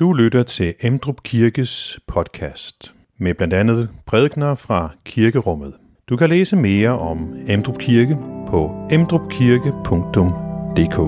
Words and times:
Du 0.00 0.12
lytter 0.12 0.42
til 0.42 0.74
Emdrup 0.80 1.22
Kirkes 1.22 2.00
podcast 2.06 2.94
med 3.18 3.34
blandt 3.34 3.54
andet 3.54 3.90
prædikner 4.06 4.54
fra 4.54 4.90
kirkerummet. 5.04 5.74
Du 6.08 6.16
kan 6.16 6.28
læse 6.28 6.56
mere 6.56 6.98
om 6.98 7.34
Emdrup 7.48 7.78
Kirke 7.78 8.18
på 8.48 8.88
emdrupkirke.dk. 8.90 10.98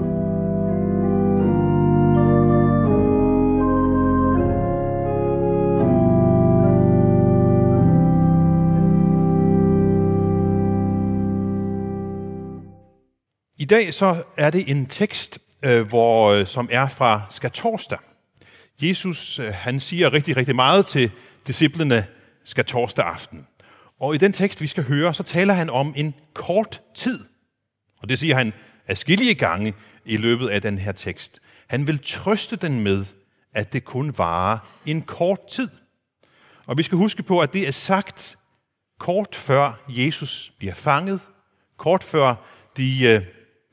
I 13.58 13.64
dag 13.64 13.94
så 13.94 14.22
er 14.36 14.50
det 14.50 14.70
en 14.70 14.86
tekst, 14.86 15.38
øh, 15.62 15.88
hvor, 15.88 16.30
øh, 16.30 16.46
som 16.46 16.68
er 16.72 16.88
fra 16.88 17.22
skatorsdag. 17.30 17.98
Jesus 18.82 19.38
øh, 19.38 19.54
han 19.54 19.80
siger 19.80 20.12
rigtig, 20.12 20.36
rigtig 20.36 20.54
meget 20.56 20.86
til 20.86 21.10
disciplene 21.46 22.06
skal 22.44 22.64
torsdag 22.64 23.04
aften. 23.04 23.46
Og 24.00 24.14
i 24.14 24.18
den 24.18 24.32
tekst, 24.32 24.60
vi 24.60 24.66
skal 24.66 24.84
høre, 24.84 25.14
så 25.14 25.22
taler 25.22 25.54
han 25.54 25.70
om 25.70 25.92
en 25.96 26.14
kort 26.34 26.82
tid. 26.94 27.24
Og 27.98 28.08
det 28.08 28.18
siger 28.18 28.36
han 28.36 28.52
afskillige 28.88 29.34
gange 29.34 29.74
i 30.04 30.16
løbet 30.16 30.48
af 30.48 30.62
den 30.62 30.78
her 30.78 30.92
tekst. 30.92 31.40
Han 31.66 31.86
vil 31.86 31.98
trøste 31.98 32.56
den 32.56 32.80
med, 32.80 33.04
at 33.52 33.72
det 33.72 33.84
kun 33.84 34.18
varer 34.18 34.58
en 34.86 35.02
kort 35.02 35.46
tid. 35.50 35.68
Og 36.66 36.78
vi 36.78 36.82
skal 36.82 36.98
huske 36.98 37.22
på, 37.22 37.40
at 37.40 37.52
det 37.52 37.68
er 37.68 37.72
sagt 37.72 38.38
kort 38.98 39.36
før 39.36 39.84
Jesus 39.88 40.52
bliver 40.58 40.74
fanget, 40.74 41.20
kort 41.76 42.04
før 42.04 42.34
de 42.76 43.04
øh, 43.04 43.22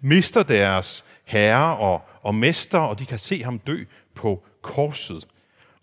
mister 0.02 0.44
deres 0.44 1.04
herre 1.26 1.78
og, 1.78 2.02
og 2.22 2.36
mester, 2.36 2.80
og 2.80 3.00
de 3.00 3.06
kan 3.06 3.20
se 3.20 3.44
ham 3.44 3.60
dø 3.60 3.84
på 4.16 4.46
korset. 4.66 5.28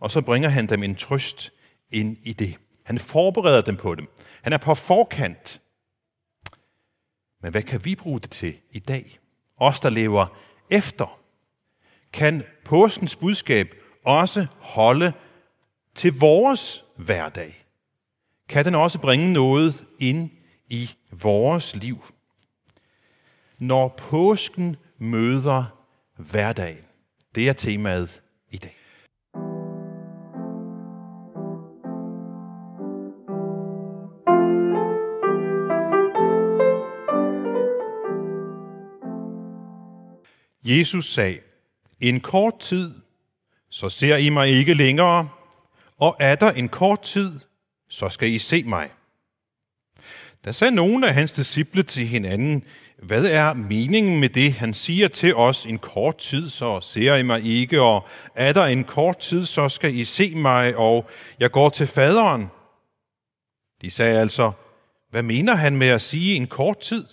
Og 0.01 0.11
så 0.11 0.21
bringer 0.21 0.49
han 0.49 0.67
dem 0.67 0.83
en 0.83 0.95
trøst 0.95 1.53
ind 1.91 2.17
i 2.23 2.33
det. 2.33 2.57
Han 2.85 2.99
forbereder 2.99 3.61
dem 3.61 3.77
på 3.77 3.95
dem. 3.95 4.09
Han 4.43 4.53
er 4.53 4.59
på 4.59 4.75
forkant. 4.75 5.61
Men 7.43 7.51
hvad 7.51 7.63
kan 7.63 7.85
vi 7.85 7.95
bruge 7.95 8.21
det 8.21 8.31
til 8.31 8.55
i 8.71 8.79
dag? 8.79 9.19
Os, 9.57 9.81
der 9.81 9.91
lever 9.91 10.27
efter. 10.71 11.21
Kan 12.13 12.43
påskens 12.65 13.17
budskab 13.17 13.75
også 14.05 14.47
holde 14.59 15.13
til 15.95 16.19
vores 16.19 16.85
hverdag? 16.97 17.65
Kan 18.49 18.65
den 18.65 18.75
også 18.75 18.99
bringe 18.99 19.33
noget 19.33 19.85
ind 19.99 20.31
i 20.69 20.91
vores 21.11 21.77
liv? 21.77 22.05
Når 23.59 23.89
påsken 23.89 24.77
møder 24.99 25.65
hverdagen. 26.17 26.85
Det 27.35 27.49
er 27.49 27.53
temaet 27.53 28.23
i 28.53 28.57
dag. 28.57 28.77
Jesus 40.65 41.13
sagde, 41.13 41.39
en 42.01 42.21
kort 42.21 42.59
tid, 42.61 42.95
så 43.69 43.89
ser 43.89 44.17
I 44.17 44.29
mig 44.29 44.49
ikke 44.49 44.75
længere, 44.75 45.29
og 45.99 46.17
er 46.21 46.35
der 46.35 46.53
en 46.53 46.69
kort 46.69 47.03
tid, 47.03 47.41
så 47.89 48.09
skal 48.09 48.29
I 48.29 48.39
se 48.39 48.65
mig. 48.65 48.91
Der 50.45 50.53
sagde 50.53 50.75
nogle 50.75 51.09
af 51.09 51.15
hans 51.15 51.33
disciple 51.33 51.83
til 51.83 52.07
hinanden, 52.07 52.65
hvad 53.03 53.25
er 53.25 53.53
meningen 53.53 54.21
med 54.21 54.29
det, 54.29 54.53
han 54.53 54.75
siger 54.75 55.09
til 55.09 55.37
os, 55.37 55.67
en 55.67 55.79
kort 55.79 56.19
tid, 56.19 56.49
så 56.49 56.81
ser 56.81 57.17
I 57.17 57.23
mig 57.23 57.45
ikke, 57.45 57.83
og 57.83 58.07
er 58.35 58.53
der 58.53 58.65
en 58.65 58.85
kort 58.85 59.19
tid, 59.19 59.45
så 59.45 59.69
skal 59.69 59.95
I 59.95 60.05
se 60.05 60.35
mig, 60.35 60.77
og 60.77 61.09
jeg 61.41 61.51
går 61.51 61.69
til 61.69 61.87
faderen. 61.87 62.47
De 63.83 63.91
sagde 63.91 64.21
altså, 64.21 64.53
hvad 65.11 65.23
mener 65.23 65.55
han 65.55 65.77
med 65.77 65.89
at 65.89 66.03
sige 66.03 66.35
en 66.35 66.47
kort 66.47 66.79
tid? 66.81 67.07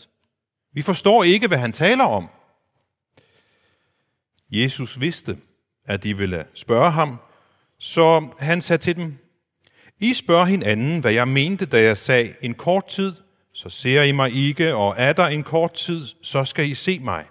Vi 0.73 0.81
forstår 0.81 1.23
ikke, 1.23 1.47
hvad 1.47 1.57
han 1.57 1.72
taler 1.72 2.06
om. 2.06 2.29
Jesus 4.51 5.00
vidste, 5.00 5.38
at 5.85 6.03
de 6.03 6.18
ville 6.18 6.45
spørge 6.53 6.91
ham, 6.91 7.18
så 7.79 8.28
han 8.39 8.62
sagde 8.62 8.81
til 8.81 8.95
dem, 8.95 9.18
i 10.00 10.14
spørger 10.14 10.46
hinanden, 10.46 11.00
hvad 11.00 11.12
jeg 11.12 11.28
mente, 11.28 11.66
da 11.66 11.82
jeg 11.82 11.98
sagde 11.98 12.34
en 12.42 12.54
kort 12.54 12.88
tid, 12.88 13.14
så 13.54 13.70
ser 13.70 14.04
I 14.04 14.12
mig 14.12 14.32
ikke, 14.32 14.76
og 14.76 14.96
er 14.98 15.14
der 15.14 15.28
en 15.28 15.44
kort 15.44 15.74
tid, 15.74 16.06
så 16.22 16.46
skal 16.46 16.70
I 16.70 16.74
se 16.74 17.00
mig. 17.00 17.26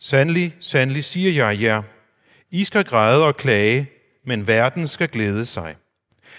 Sandelig, 0.00 0.56
sandelig 0.60 1.04
siger 1.04 1.46
jeg 1.46 1.62
jer, 1.62 1.82
I 2.50 2.64
skal 2.64 2.84
græde 2.84 3.26
og 3.26 3.36
klage, 3.36 3.90
men 4.24 4.46
verden 4.46 4.88
skal 4.88 5.08
glæde 5.08 5.46
sig. 5.46 5.76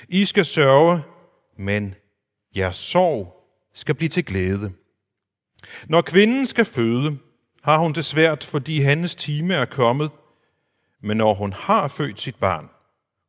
I 0.09 0.25
skal 0.25 0.45
sørge, 0.45 1.01
men 1.57 1.95
jeres 2.55 2.77
sorg 2.77 3.49
skal 3.73 3.95
blive 3.95 4.09
til 4.09 4.25
glæde. 4.25 4.71
Når 5.87 6.01
kvinden 6.01 6.45
skal 6.45 6.65
føde, 6.65 7.17
har 7.63 7.77
hun 7.77 7.93
det 7.93 8.05
svært, 8.05 8.43
fordi 8.43 8.81
hendes 8.81 9.15
time 9.15 9.53
er 9.53 9.65
kommet. 9.65 10.11
Men 11.01 11.17
når 11.17 11.33
hun 11.33 11.53
har 11.53 11.87
født 11.87 12.21
sit 12.21 12.35
barn, 12.35 12.69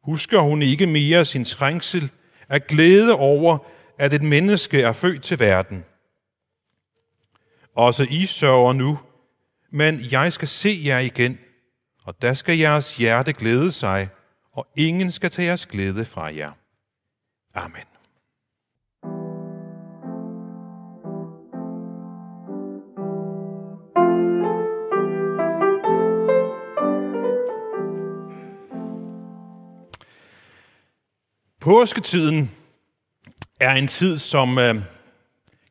husker 0.05 0.41
hun 0.41 0.63
ikke 0.63 0.87
mere 0.87 1.25
sin 1.25 1.45
trængsel 1.45 2.11
af 2.49 2.67
glæde 2.67 3.13
over, 3.13 3.59
at 3.99 4.13
et 4.13 4.23
menneske 4.23 4.83
er 4.83 4.93
født 4.93 5.23
til 5.23 5.39
verden. 5.39 5.85
Også 7.77 8.07
I 8.11 8.27
sørger 8.27 8.73
nu, 8.73 8.99
men 9.73 10.01
jeg 10.11 10.33
skal 10.33 10.49
se 10.49 10.83
jer 10.85 10.99
igen, 10.99 11.39
og 12.05 12.23
der 12.23 12.35
skal 12.35 12.59
jeres 12.59 12.97
hjerte 12.97 13.33
glæde 13.33 13.73
sig, 13.73 14.09
og 14.53 14.67
ingen 14.77 15.11
skal 15.11 15.31
tage 15.31 15.47
jeres 15.47 15.67
glæde 15.67 16.05
fra 16.05 16.35
jer. 16.35 16.53
Amen. 17.55 17.94
Påsketiden 31.65 32.51
er 33.61 33.73
en 33.73 33.89
tid, 33.89 34.19
som 34.19 34.59
øh, 34.59 34.75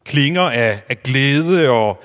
klinger 0.05 0.41
af, 0.41 0.81
af 0.89 1.03
glæde 1.03 1.69
og 1.69 2.03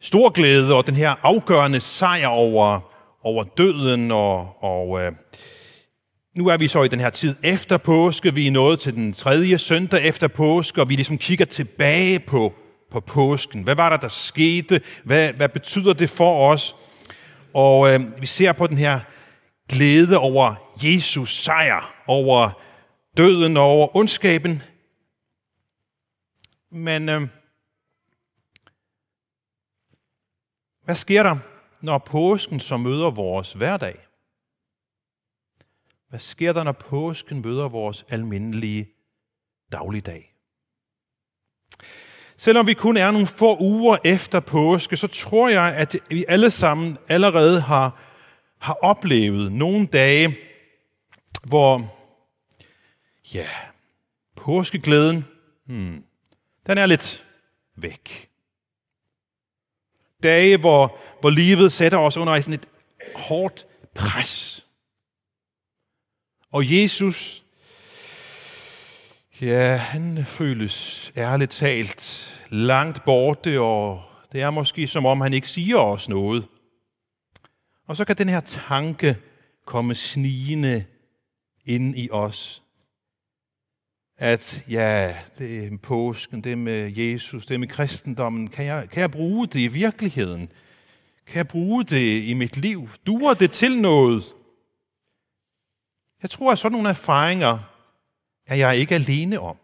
stor 0.00 0.30
glæde, 0.30 0.74
og 0.74 0.86
den 0.86 0.94
her 0.94 1.14
afgørende 1.22 1.80
sejr 1.80 2.26
over, 2.26 2.80
over 3.22 3.44
døden. 3.44 4.10
Og, 4.10 4.62
og 4.64 5.00
øh, 5.00 5.12
nu 6.36 6.48
er 6.48 6.56
vi 6.56 6.68
så 6.68 6.82
i 6.82 6.88
den 6.88 7.00
her 7.00 7.10
tid 7.10 7.34
efter 7.42 7.76
påske. 7.76 8.34
Vi 8.34 8.46
er 8.46 8.50
nået 8.50 8.80
til 8.80 8.94
den 8.94 9.12
tredje 9.12 9.58
søndag 9.58 10.02
efter 10.02 10.28
påske, 10.28 10.80
og 10.80 10.88
vi 10.88 10.94
ligesom 10.94 11.18
kigger 11.18 11.44
tilbage 11.44 12.20
på, 12.20 12.54
på 12.90 13.00
påsken. 13.00 13.62
Hvad 13.62 13.74
var 13.74 13.90
der, 13.90 13.96
der 13.96 14.08
skete? 14.08 14.80
Hvad, 15.04 15.32
hvad 15.32 15.48
betyder 15.48 15.92
det 15.92 16.10
for 16.10 16.50
os? 16.50 16.76
Og 17.54 17.94
øh, 17.94 18.20
vi 18.20 18.26
ser 18.26 18.52
på 18.52 18.66
den 18.66 18.78
her 18.78 19.00
glæde 19.68 20.18
over 20.18 20.54
Jesus 20.82 21.42
sejr, 21.42 21.94
over 22.06 22.67
døden 23.18 23.56
og 23.56 23.62
over 23.62 23.96
ondskaben. 23.96 24.62
Men 26.70 27.08
øh, 27.08 27.28
hvad 30.84 30.94
sker 30.94 31.22
der, 31.22 31.36
når 31.80 31.98
påsken 31.98 32.60
så 32.60 32.76
møder 32.76 33.10
vores 33.10 33.52
hverdag? 33.52 33.98
Hvad 36.08 36.20
sker 36.20 36.52
der, 36.52 36.62
når 36.62 36.72
påsken 36.72 37.42
møder 37.42 37.68
vores 37.68 38.04
almindelige 38.08 38.88
dagligdag? 39.72 40.34
Selvom 42.36 42.66
vi 42.66 42.74
kun 42.74 42.96
er 42.96 43.10
nogle 43.10 43.26
få 43.26 43.58
uger 43.60 43.96
efter 44.04 44.40
påske, 44.40 44.96
så 44.96 45.06
tror 45.06 45.48
jeg, 45.48 45.74
at 45.76 45.96
vi 46.10 46.24
alle 46.28 46.50
sammen 46.50 46.98
allerede 47.08 47.60
har, 47.60 48.00
har 48.58 48.74
oplevet 48.82 49.52
nogle 49.52 49.86
dage, 49.86 50.36
hvor 51.42 51.97
ja, 53.34 53.48
påskeglæden, 54.36 55.24
hmm, 55.66 56.04
den 56.66 56.78
er 56.78 56.86
lidt 56.86 57.24
væk. 57.76 58.30
Dage, 60.22 60.56
hvor, 60.56 60.98
hvor 61.20 61.30
livet 61.30 61.72
sætter 61.72 61.98
os 61.98 62.16
under 62.16 62.40
sådan 62.40 62.54
et 62.54 62.68
hårdt 63.14 63.66
pres. 63.94 64.66
Og 66.50 66.72
Jesus, 66.72 67.44
ja, 69.40 69.76
han 69.76 70.24
føles 70.26 71.12
ærligt 71.16 71.50
talt 71.50 72.34
langt 72.48 73.04
borte, 73.04 73.60
og 73.60 74.02
det 74.32 74.40
er 74.40 74.50
måske 74.50 74.86
som 74.86 75.06
om, 75.06 75.20
han 75.20 75.32
ikke 75.32 75.48
siger 75.48 75.76
os 75.76 76.08
noget. 76.08 76.48
Og 77.86 77.96
så 77.96 78.04
kan 78.04 78.16
den 78.16 78.28
her 78.28 78.40
tanke 78.40 79.16
komme 79.64 79.94
snigende 79.94 80.84
ind 81.64 81.98
i 81.98 82.08
os 82.10 82.62
at 84.18 84.64
ja, 84.70 85.16
det 85.38 85.66
er 85.66 85.78
påsken, 85.78 86.44
det 86.44 86.52
er 86.52 86.56
med 86.56 86.92
Jesus, 86.96 87.46
det 87.46 87.54
er 87.54 87.58
med 87.58 87.68
kristendommen. 87.68 88.48
Kan 88.48 88.64
jeg, 88.64 88.90
kan 88.90 89.00
jeg 89.00 89.10
bruge 89.10 89.46
det 89.46 89.60
i 89.60 89.66
virkeligheden? 89.66 90.52
Kan 91.26 91.36
jeg 91.36 91.48
bruge 91.48 91.84
det 91.84 92.22
i 92.22 92.34
mit 92.34 92.56
liv? 92.56 92.88
Duer 93.06 93.34
det 93.34 93.52
til 93.52 93.80
noget? 93.80 94.24
Jeg 96.22 96.30
tror, 96.30 96.52
at 96.52 96.58
sådan 96.58 96.72
nogle 96.72 96.88
erfaringer 96.88 97.58
er 98.46 98.54
jeg 98.54 98.76
ikke 98.76 98.94
alene 98.94 99.40
om. 99.40 99.56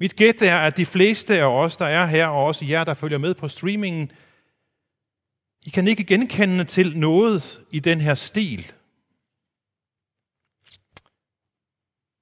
Mit 0.00 0.16
gæt 0.16 0.42
er, 0.42 0.58
at 0.58 0.76
de 0.76 0.86
fleste 0.86 1.38
af 1.38 1.44
os, 1.44 1.76
der 1.76 1.86
er 1.86 2.06
her, 2.06 2.26
og 2.26 2.44
også 2.44 2.64
jer, 2.64 2.84
der 2.84 2.94
følger 2.94 3.18
med 3.18 3.34
på 3.34 3.48
streamingen, 3.48 4.12
I 5.66 5.70
kan 5.70 5.88
ikke 5.88 6.04
genkende 6.04 6.64
til 6.64 6.98
noget 6.98 7.60
i 7.70 7.80
den 7.80 8.00
her 8.00 8.14
stil. 8.14 8.72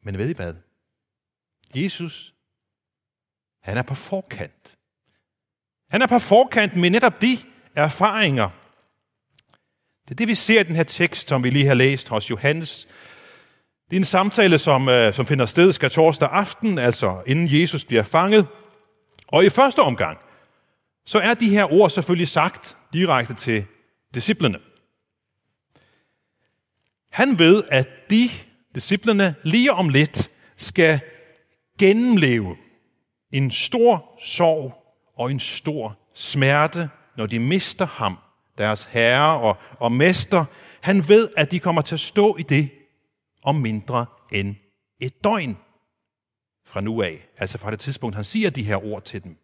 Men 0.03 0.19
ved 0.19 0.31
I 0.31 0.33
hvad? 0.33 0.55
Jesus, 1.77 2.35
han 3.63 3.79
er 3.79 3.83
på 3.83 3.95
forkant. 3.95 4.79
Han 5.91 6.03
er 6.03 6.07
på 6.07 6.19
forkant 6.19 6.77
med 6.77 6.91
netop 6.91 7.23
de 7.23 7.39
erfaringer. 7.75 8.51
Det 10.05 10.11
er 10.11 10.15
det, 10.15 10.29
vi 10.29 10.35
ser 10.35 10.61
i 10.61 10.63
den 10.63 10.77
her 10.77 10.83
tekst, 10.83 11.29
som 11.29 11.45
vi 11.45 11.51
lige 11.51 11.67
har 11.67 11.75
læst 11.75 12.09
hos 12.09 12.31
Johannes. 12.31 12.89
Det 13.91 13.97
er 13.97 14.01
en 14.01 14.05
samtale, 14.05 14.59
som, 14.59 14.89
øh, 14.89 15.15
som 15.15 15.27
finder 15.27 15.47
sted 15.47 15.73
skal 15.73 15.91
torsdag 15.91 16.29
aften, 16.33 16.79
altså 16.79 17.23
inden 17.27 17.61
Jesus 17.61 17.85
bliver 17.85 18.03
fanget. 18.03 18.47
Og 19.29 19.45
i 19.45 19.49
første 19.49 19.79
omgang, 19.79 20.19
så 21.07 21.19
er 21.19 21.35
de 21.35 21.51
her 21.51 21.73
ord 21.73 21.91
selvfølgelig 21.91 22.29
sagt 22.29 22.77
direkte 22.93 23.35
til 23.35 23.67
disciplene. 24.15 24.59
Han 27.11 27.39
ved, 27.39 27.63
at 27.69 27.89
de 28.11 28.29
disciplene 28.75 29.35
lige 29.43 29.73
om 29.73 29.89
lidt 29.89 30.31
skal 30.57 31.01
gennemleve 31.79 32.57
en 33.33 33.51
stor 33.51 34.19
sorg 34.25 34.75
og 35.17 35.31
en 35.31 35.41
stor 35.41 35.99
smerte, 36.15 36.91
når 37.17 37.27
de 37.27 37.39
mister 37.39 37.87
ham, 37.87 38.19
deres 38.59 38.85
herre 38.85 39.41
og, 39.41 39.57
og 39.81 39.93
mester. 39.93 40.45
Han 40.81 41.09
ved, 41.09 41.29
at 41.37 41.51
de 41.51 41.61
kommer 41.61 41.83
til 41.83 41.95
at 41.95 42.01
stå 42.01 42.37
i 42.37 42.43
det 42.43 42.71
om 43.43 43.55
mindre 43.55 44.07
end 44.33 44.57
et 45.01 45.25
døgn 45.25 45.59
fra 46.67 46.81
nu 46.81 47.03
af, 47.03 47.29
altså 47.39 47.59
fra 47.59 47.71
det 47.71 47.81
tidspunkt, 47.81 48.17
han 48.17 48.25
siger 48.25 48.51
de 48.51 48.63
her 48.63 48.85
ord 48.85 49.03
til 49.03 49.25
dem. 49.25 49.37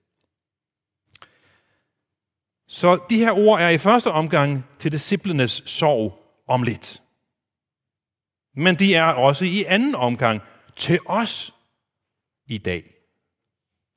Så 2.69 3.01
de 3.11 3.19
her 3.19 3.33
ord 3.33 3.61
er 3.61 3.69
i 3.69 3.79
første 3.79 4.11
omgang 4.11 4.65
til 4.79 4.93
disciplenes 4.93 5.63
sorg 5.67 6.19
om 6.49 6.63
lidt. 6.63 7.03
Men 8.57 8.75
de 8.75 8.95
er 8.95 9.05
også 9.05 9.45
i 9.45 9.65
anden 9.65 9.95
omgang 9.95 10.41
til 10.77 10.99
os 11.07 11.55
i 12.47 12.59
dag. 12.59 12.95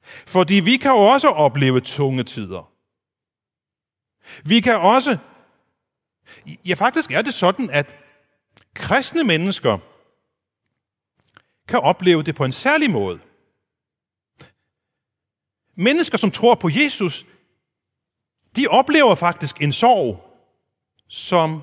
Fordi 0.05 0.53
vi 0.53 0.77
kan 0.77 0.91
også 0.91 1.27
opleve 1.27 1.81
tunge 1.81 2.23
tider. 2.23 2.73
Vi 4.45 4.59
kan 4.59 4.75
også... 4.75 5.17
Ja, 6.65 6.73
faktisk 6.73 7.11
er 7.11 7.21
det 7.21 7.33
sådan, 7.33 7.69
at 7.69 7.95
kristne 8.73 9.23
mennesker 9.23 9.77
kan 11.67 11.79
opleve 11.79 12.23
det 12.23 12.35
på 12.35 12.45
en 12.45 12.53
særlig 12.53 12.91
måde. 12.91 13.19
Mennesker, 15.75 16.17
som 16.17 16.31
tror 16.31 16.55
på 16.55 16.69
Jesus, 16.69 17.25
de 18.55 18.67
oplever 18.67 19.15
faktisk 19.15 19.61
en 19.61 19.73
sorg, 19.73 20.37
som 21.07 21.61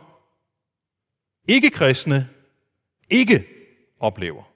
ikke-kristne 1.48 2.28
ikke 3.10 3.46
oplever. 4.00 4.51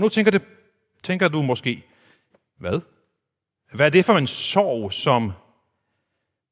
Og 0.00 0.02
nu 0.02 0.08
tænker, 0.08 0.30
det, 0.30 0.42
tænker 1.02 1.28
du 1.28 1.42
måske, 1.42 1.84
hvad? 2.58 2.80
Hvad 3.72 3.86
er 3.86 3.90
det 3.90 4.04
for 4.04 4.18
en 4.18 4.26
sorg, 4.26 4.92
som 4.92 5.32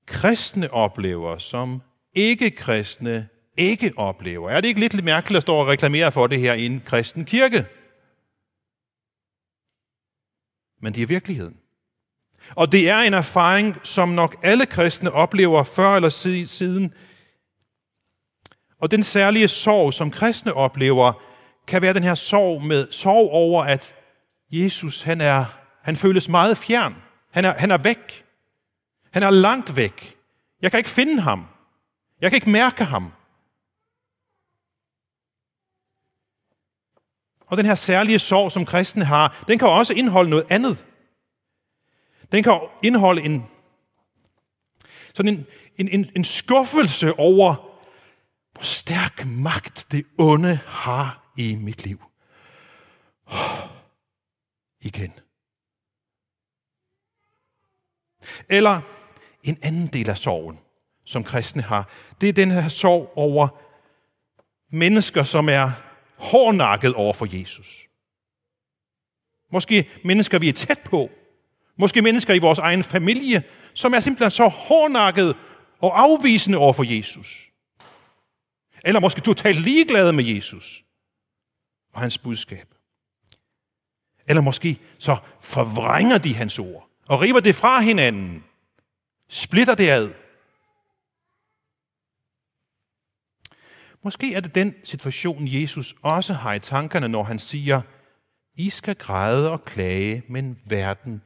kristne 0.06 0.72
oplever, 0.72 1.38
som 1.38 1.82
ikke-kristne 2.14 3.28
ikke 3.56 3.92
oplever? 3.96 4.50
Er 4.50 4.60
det 4.60 4.68
ikke 4.68 4.80
lidt 4.80 5.04
mærkeligt 5.04 5.36
at 5.36 5.42
stå 5.42 5.54
og 5.54 5.66
reklamere 5.66 6.12
for 6.12 6.26
det 6.26 6.40
her 6.40 6.54
i 6.54 6.66
en 6.66 6.82
kristen 6.86 7.24
kirke? 7.24 7.66
Men 10.82 10.94
det 10.94 11.02
er 11.02 11.06
virkeligheden. 11.06 11.56
Og 12.56 12.72
det 12.72 12.88
er 12.88 12.98
en 12.98 13.14
erfaring, 13.14 13.76
som 13.82 14.08
nok 14.08 14.36
alle 14.42 14.66
kristne 14.66 15.12
oplever 15.12 15.62
før 15.62 15.96
eller 15.96 16.10
siden. 16.46 16.94
Og 18.78 18.90
den 18.90 19.02
særlige 19.02 19.48
sorg, 19.48 19.94
som 19.94 20.10
kristne 20.10 20.54
oplever, 20.54 21.27
kan 21.68 21.82
være 21.82 21.94
den 21.94 22.02
her 22.02 22.14
sorg 22.14 22.62
med 22.62 22.92
sorg 22.92 23.30
over, 23.30 23.64
at 23.64 23.94
Jesus 24.50 25.02
han 25.02 25.20
er, 25.20 25.44
han 25.82 25.96
føles 25.96 26.28
meget 26.28 26.58
fjern. 26.58 26.94
Han 27.30 27.44
er, 27.44 27.54
han 27.58 27.70
er 27.70 27.78
væk. 27.78 28.24
Han 29.12 29.22
er 29.22 29.30
langt 29.30 29.76
væk. 29.76 30.16
Jeg 30.62 30.70
kan 30.70 30.78
ikke 30.78 30.90
finde 30.90 31.22
ham. 31.22 31.46
Jeg 32.20 32.30
kan 32.30 32.36
ikke 32.36 32.50
mærke 32.50 32.84
ham. 32.84 33.12
Og 37.46 37.56
den 37.56 37.66
her 37.66 37.74
særlige 37.74 38.18
sorg, 38.18 38.52
som 38.52 38.64
kristne 38.64 39.04
har, 39.04 39.44
den 39.48 39.58
kan 39.58 39.68
også 39.68 39.92
indeholde 39.94 40.30
noget 40.30 40.46
andet. 40.50 40.84
Den 42.32 42.42
kan 42.42 42.60
indeholde 42.82 43.22
en, 43.22 43.46
sådan 45.14 45.34
en, 45.34 45.46
en, 45.76 45.88
en, 45.88 46.10
en 46.16 46.24
skuffelse 46.24 47.18
over, 47.18 47.54
hvor 48.52 48.62
stærk 48.62 49.26
magt 49.26 49.86
det 49.92 50.06
onde 50.18 50.58
har 50.66 51.27
i 51.38 51.54
mit 51.54 51.84
liv. 51.84 52.02
Oh, 53.26 53.68
igen. 54.88 55.12
Eller 58.48 58.80
en 59.42 59.58
anden 59.62 59.86
del 59.86 60.10
af 60.10 60.18
sorgen, 60.18 60.58
som 61.04 61.24
kristne 61.24 61.62
har, 61.62 61.88
det 62.20 62.28
er 62.28 62.32
den 62.32 62.50
her 62.50 62.68
sorg 62.68 63.12
over 63.16 63.48
mennesker, 64.70 65.24
som 65.24 65.48
er 65.48 65.70
hårdnakket 66.16 66.94
over 66.94 67.12
for 67.12 67.38
Jesus. 67.38 67.88
Måske 69.52 69.88
mennesker, 70.04 70.38
vi 70.38 70.48
er 70.48 70.52
tæt 70.52 70.80
på. 70.84 71.10
Måske 71.76 72.02
mennesker 72.02 72.34
i 72.34 72.38
vores 72.38 72.58
egen 72.58 72.82
familie, 72.82 73.42
som 73.74 73.94
er 73.94 74.00
simpelthen 74.00 74.30
så 74.30 74.48
hårdnakket 74.48 75.36
og 75.80 76.00
afvisende 76.00 76.58
over 76.58 76.72
for 76.72 76.96
Jesus. 76.96 77.50
Eller 78.84 79.00
måske 79.00 79.20
totalt 79.20 79.60
ligeglade 79.60 80.12
med 80.12 80.24
Jesus 80.24 80.84
og 81.92 82.00
hans 82.00 82.18
budskab. 82.18 82.74
Eller 84.28 84.42
måske 84.42 84.80
så 84.98 85.16
forvrænger 85.40 86.18
de 86.18 86.34
hans 86.34 86.58
ord 86.58 86.88
og 87.06 87.20
river 87.20 87.40
det 87.40 87.54
fra 87.54 87.80
hinanden, 87.80 88.44
splitter 89.28 89.74
det 89.74 89.88
ad. 89.88 90.14
Måske 94.02 94.34
er 94.34 94.40
det 94.40 94.54
den 94.54 94.74
situation, 94.84 95.48
Jesus 95.48 95.94
også 96.02 96.32
har 96.32 96.54
i 96.54 96.60
tankerne, 96.60 97.08
når 97.08 97.22
han 97.22 97.38
siger, 97.38 97.82
I 98.54 98.70
skal 98.70 98.94
græde 98.94 99.50
og 99.50 99.64
klage, 99.64 100.22
men 100.28 100.60
verden 100.64 101.22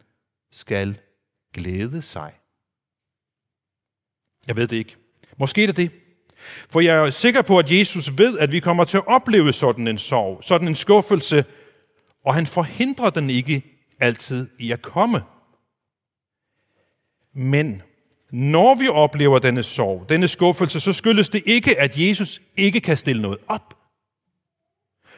skal 0.51 1.01
glæde 1.53 2.03
sig. 2.03 2.35
Jeg 4.47 4.57
ved 4.57 4.69
det 4.69 4.77
ikke. 4.77 4.97
Måske 5.37 5.63
er 5.63 5.67
det 5.67 5.77
det. 5.77 6.02
For 6.71 6.81
jeg 6.81 7.07
er 7.07 7.11
sikker 7.11 7.43
på, 7.43 7.59
at 7.59 7.71
Jesus 7.71 8.19
ved, 8.19 8.39
at 8.39 8.53
vi 8.53 8.61
kommer 8.61 8.85
til 8.85 8.97
at 8.97 9.07
opleve 9.07 9.53
sådan 9.53 9.89
en 9.89 9.99
sorg, 9.99 10.41
sådan 10.45 10.69
en 10.69 10.75
skuffelse, 10.75 11.45
og 12.25 12.35
han 12.35 12.47
forhindrer 12.47 13.11
den 13.11 13.31
ikke 13.31 13.63
altid 14.01 14.49
i 14.59 14.73
at 14.73 14.83
komme. 14.83 15.23
Men 17.35 17.83
når 18.31 18.75
vi 18.75 18.89
oplever 18.89 19.39
denne 19.39 19.63
sorg, 19.63 20.07
denne 20.09 20.29
skuffelse, 20.29 20.81
så 20.81 20.93
skyldes 20.93 21.29
det 21.29 21.43
ikke, 21.47 21.81
at 21.81 21.99
Jesus 21.99 22.41
ikke 22.57 22.81
kan 22.81 22.97
stille 22.97 23.23
noget 23.23 23.39
op. 23.49 23.75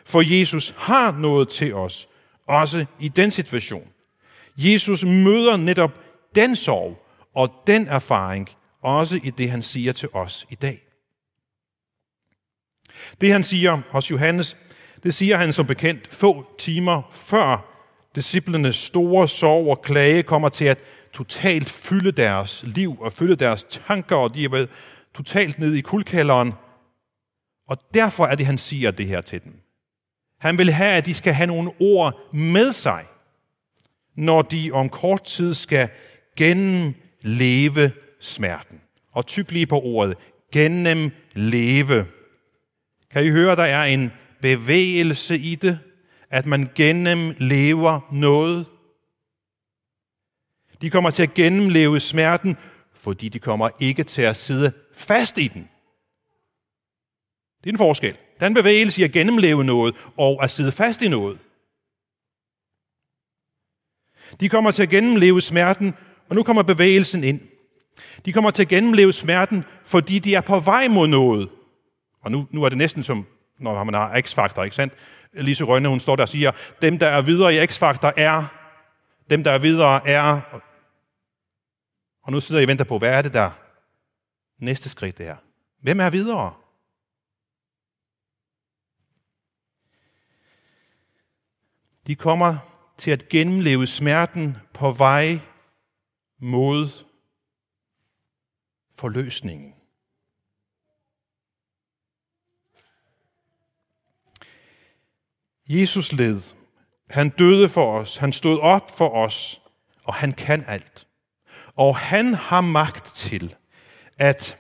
For 0.04 0.38
Jesus 0.38 0.74
har 0.76 1.12
noget 1.12 1.48
til 1.48 1.74
os, 1.74 2.08
også 2.46 2.86
i 3.00 3.08
den 3.08 3.30
situation. 3.30 3.88
Jesus 4.56 5.04
møder 5.04 5.56
netop 5.56 5.90
den 6.34 6.56
sorg 6.56 7.06
og 7.34 7.50
den 7.66 7.88
erfaring, 7.88 8.48
også 8.82 9.20
i 9.22 9.30
det, 9.30 9.50
han 9.50 9.62
siger 9.62 9.92
til 9.92 10.08
os 10.12 10.46
i 10.50 10.54
dag. 10.54 10.80
Det 13.20 13.32
han 13.32 13.42
siger 13.42 13.80
hos 13.90 14.10
Johannes, 14.10 14.56
det 15.02 15.14
siger 15.14 15.36
han 15.36 15.52
som 15.52 15.66
bekendt 15.66 16.14
få 16.14 16.46
timer 16.58 17.02
før 17.12 17.74
disciplenes 18.14 18.76
store 18.76 19.28
sorg 19.28 19.70
og 19.70 19.82
klage 19.82 20.22
kommer 20.22 20.48
til 20.48 20.64
at 20.64 20.78
totalt 21.12 21.70
fylde 21.70 22.12
deres 22.12 22.64
liv 22.66 22.96
og 23.00 23.12
fylde 23.12 23.36
deres 23.36 23.64
tanker, 23.64 24.16
og 24.16 24.34
de 24.34 24.44
er 24.44 24.48
vel 24.48 24.68
totalt 25.14 25.58
nede 25.58 25.78
i 25.78 25.80
kuldkælderen. 25.80 26.52
Og 27.68 27.78
derfor 27.94 28.24
er 28.26 28.34
det, 28.34 28.46
han 28.46 28.58
siger 28.58 28.90
det 28.90 29.06
her 29.06 29.20
til 29.20 29.44
dem. 29.44 29.52
Han 30.40 30.58
vil 30.58 30.72
have, 30.72 30.92
at 30.92 31.06
de 31.06 31.14
skal 31.14 31.32
have 31.32 31.46
nogle 31.46 31.70
ord 31.80 32.34
med 32.34 32.72
sig, 32.72 33.04
når 34.16 34.42
de 34.42 34.70
om 34.72 34.88
kort 34.88 35.24
tid 35.24 35.54
skal 35.54 35.88
gennemleve 36.36 37.92
smerten. 38.20 38.80
Og 39.12 39.26
tyk 39.26 39.50
lige 39.50 39.66
på 39.66 39.80
ordet, 39.80 40.16
gennemleve. 40.52 42.06
Kan 43.14 43.24
I 43.24 43.30
høre, 43.30 43.56
der 43.56 43.62
er 43.62 43.84
en 43.84 44.12
bevægelse 44.40 45.38
i 45.38 45.54
det, 45.54 45.78
at 46.30 46.46
man 46.46 46.70
gennemlever 46.74 48.00
noget. 48.12 48.66
De 50.82 50.90
kommer 50.90 51.10
til 51.10 51.22
at 51.22 51.34
gennemleve 51.34 52.00
smerten, 52.00 52.56
fordi 52.94 53.28
de 53.28 53.38
kommer 53.38 53.70
ikke 53.80 54.04
til 54.04 54.22
at 54.22 54.36
sidde 54.36 54.72
fast 54.92 55.38
i 55.38 55.48
den. 55.48 55.68
Det 57.64 57.70
er 57.70 57.72
en 57.72 57.78
forskel. 57.78 58.18
Der 58.38 58.46
er 58.46 58.46
en 58.46 58.54
bevægelse 58.54 59.00
i 59.00 59.04
at 59.04 59.12
gennemleve 59.12 59.64
noget 59.64 59.94
og 60.16 60.44
at 60.44 60.50
sidde 60.50 60.72
fast 60.72 61.02
i 61.02 61.08
noget. 61.08 61.38
De 64.40 64.48
kommer 64.48 64.70
til 64.70 64.82
at 64.82 64.90
gennemleve 64.90 65.40
smerten, 65.40 65.94
og 66.28 66.36
nu 66.36 66.42
kommer 66.42 66.62
bevægelsen 66.62 67.24
ind. 67.24 67.40
De 68.24 68.32
kommer 68.32 68.50
til 68.50 68.62
at 68.62 68.68
gennemleve 68.68 69.12
smerten, 69.12 69.64
fordi 69.84 70.18
de 70.18 70.34
er 70.34 70.40
på 70.40 70.60
vej 70.60 70.88
mod 70.88 71.06
noget. 71.06 71.48
Og 72.24 72.30
nu, 72.30 72.46
nu 72.50 72.62
er 72.62 72.68
det 72.68 72.78
næsten 72.78 73.02
som, 73.02 73.26
når 73.58 73.84
man 73.84 73.94
har 73.94 74.20
X-faktor, 74.20 74.64
ikke 74.64 74.76
sandt? 74.76 74.94
Lise 75.32 75.64
Rønne, 75.64 75.88
hun 75.88 76.00
står 76.00 76.16
der 76.16 76.22
og 76.22 76.28
siger, 76.28 76.52
dem, 76.82 76.98
der 76.98 77.06
er 77.06 77.22
videre 77.22 77.54
i 77.54 77.66
X-faktor, 77.66 78.12
er, 78.16 78.46
dem, 79.30 79.44
der 79.44 79.50
er 79.50 79.58
videre, 79.58 80.08
er. 80.08 80.40
Og 82.22 82.32
nu 82.32 82.40
sidder 82.40 82.60
jeg 82.60 82.66
og 82.66 82.68
venter 82.68 82.84
på, 82.84 82.98
hvad 82.98 83.10
er 83.10 83.22
det 83.22 83.34
der 83.34 83.50
næste 84.58 84.88
skridt 84.88 85.20
er? 85.20 85.36
Hvem 85.82 86.00
er 86.00 86.10
videre? 86.10 86.54
De 92.06 92.14
kommer 92.14 92.56
til 92.98 93.10
at 93.10 93.28
gennemleve 93.28 93.86
smerten 93.86 94.56
på 94.74 94.92
vej 94.92 95.38
mod 96.38 96.88
forløsningen. 98.98 99.74
Jesus 105.68 106.12
led. 106.12 106.40
Han 107.10 107.28
døde 107.28 107.68
for 107.68 107.98
os. 107.98 108.16
Han 108.16 108.32
stod 108.32 108.60
op 108.60 108.96
for 108.96 109.08
os. 109.08 109.60
Og 110.04 110.14
han 110.14 110.32
kan 110.32 110.64
alt. 110.66 111.06
Og 111.76 111.96
han 111.96 112.34
har 112.34 112.60
magt 112.60 113.04
til 113.04 113.54
at 114.18 114.58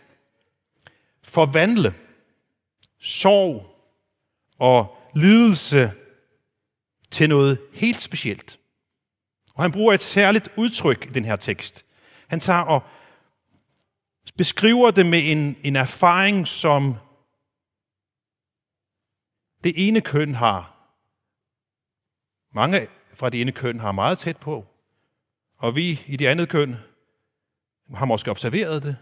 forvandle 1.22 1.94
sorg 3.00 3.66
og 4.58 4.96
lidelse 5.14 5.92
til 7.10 7.28
noget 7.28 7.58
helt 7.74 8.02
specielt. 8.02 8.58
Og 9.54 9.64
han 9.64 9.72
bruger 9.72 9.92
et 9.94 10.02
særligt 10.02 10.48
udtryk 10.56 11.06
i 11.06 11.12
den 11.12 11.24
her 11.24 11.36
tekst. 11.36 11.84
Han 12.28 12.40
tager 12.40 12.60
og 12.60 12.82
beskriver 14.36 14.90
det 14.90 15.06
med 15.06 15.20
en, 15.24 15.56
en 15.62 15.76
erfaring, 15.76 16.48
som 16.48 16.94
det 19.64 19.88
ene 19.88 20.00
køn 20.00 20.34
har. 20.34 20.73
Mange 22.54 22.88
fra 23.14 23.30
det 23.30 23.40
ene 23.40 23.52
køn 23.52 23.80
har 23.80 23.92
meget 23.92 24.18
tæt 24.18 24.36
på, 24.36 24.66
og 25.58 25.76
vi 25.76 26.02
i 26.06 26.16
det 26.16 26.26
andet 26.26 26.48
køn 26.48 26.76
har 27.94 28.04
måske 28.04 28.30
observeret 28.30 28.82
det. 28.82 28.96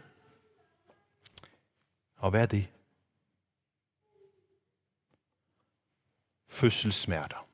Og 2.17 2.31
hvad 2.31 2.43
er 2.43 2.47
det? 2.47 2.69
Fødselssmerter. 6.49 7.47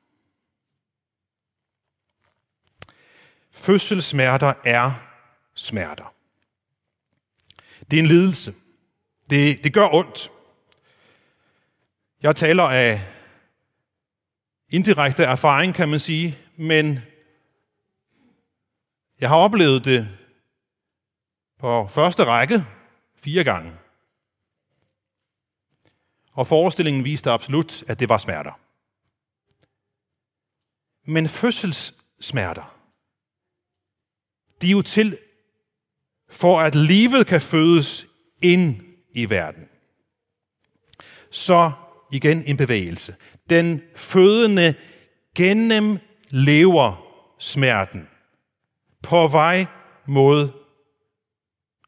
Fødselssmerter 3.51 4.53
er 4.63 4.93
smerter. 5.53 6.13
Det 7.91 7.99
er 7.99 8.03
en 8.03 8.07
lidelse. 8.07 8.53
Det, 9.29 9.63
det 9.63 9.73
gør 9.73 9.93
ondt. 9.93 10.31
Jeg 12.21 12.35
taler 12.35 12.63
af 12.63 13.18
indirekte 14.69 15.23
erfaring, 15.23 15.75
kan 15.75 15.89
man 15.89 15.99
sige, 15.99 16.37
men 16.55 16.99
jeg 19.19 19.29
har 19.29 19.37
oplevet 19.37 19.85
det 19.85 20.07
på 21.59 21.87
første 21.87 22.23
række 22.23 22.65
fire 23.15 23.43
gange. 23.43 23.73
Og 26.31 26.47
forestillingen 26.47 27.03
viste 27.03 27.31
absolut, 27.31 27.83
at 27.87 27.99
det 27.99 28.09
var 28.09 28.17
smerter. 28.17 28.59
Men 31.05 31.29
fødselssmerter, 31.29 32.75
de 34.61 34.67
er 34.67 34.71
jo 34.71 34.81
til 34.81 35.17
for 36.29 36.59
at 36.59 36.75
livet 36.75 37.27
kan 37.27 37.41
fødes 37.41 38.05
ind 38.41 38.81
i 39.11 39.29
verden. 39.29 39.69
Så 41.31 41.71
igen 42.11 42.43
en 42.45 42.57
bevægelse. 42.57 43.15
Den 43.49 43.81
fødende 43.95 44.73
gennemlever 45.35 47.05
smerten 47.39 48.07
på 49.03 49.27
vej 49.27 49.65
mod, 50.05 50.49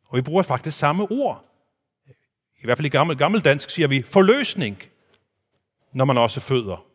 og 0.07 0.17
vi 0.17 0.21
bruger 0.21 0.43
faktisk 0.43 0.77
samme 0.77 1.11
ord. 1.11 1.45
I 2.57 2.65
hvert 2.65 2.77
fald 2.77 2.85
i 2.85 2.89
gammel, 2.89 3.17
gammel 3.17 3.41
dansk 3.41 3.69
siger 3.69 3.87
vi 3.87 4.01
forløsning, 4.01 4.83
når 5.93 6.05
man 6.05 6.17
også 6.17 6.39
føder. 6.39 6.90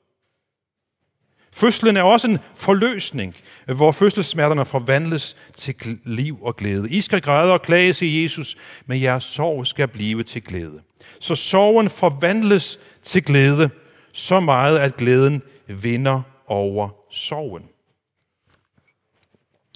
Fødslen 1.56 1.96
er 1.96 2.02
også 2.02 2.28
en 2.28 2.38
forløsning, 2.54 3.36
hvor 3.66 3.92
fødselssmerterne 3.92 4.64
forvandles 4.64 5.36
til 5.54 5.74
liv 6.04 6.38
og 6.42 6.56
glæde. 6.56 6.90
I 6.90 7.00
skal 7.00 7.20
græde 7.20 7.52
og 7.52 7.62
klage, 7.62 7.94
siger 7.94 8.22
Jesus, 8.22 8.56
men 8.86 9.02
jeres 9.02 9.24
sorg 9.24 9.66
skal 9.66 9.88
blive 9.88 10.22
til 10.22 10.42
glæde. 10.42 10.82
Så 11.20 11.36
sorgen 11.36 11.90
forvandles 11.90 12.78
til 13.02 13.22
glæde, 13.22 13.70
så 14.12 14.40
meget 14.40 14.78
at 14.78 14.96
glæden 14.96 15.42
vinder 15.66 16.22
over 16.46 16.88
sorgen. 17.10 17.62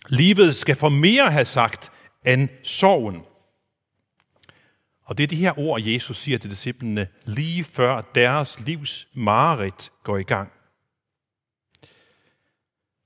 Livet 0.09 0.57
skal 0.57 0.75
for 0.75 0.89
mere 0.89 1.31
have 1.31 1.45
sagt 1.45 1.93
end 2.27 2.49
sorgen. 2.63 3.23
Og 5.05 5.19
det 5.19 5.25
er 5.25 5.29
de 5.29 5.37
her 5.37 5.59
ord, 5.59 5.81
Jesus 5.83 6.17
siger 6.17 6.39
til 6.39 6.51
disciplene 6.51 7.09
lige 7.25 7.65
før 7.65 8.01
deres 8.15 8.61
livs 8.67 9.09
mareridt 9.15 9.93
går 10.05 10.19
i 10.19 10.23
gang. 10.23 10.53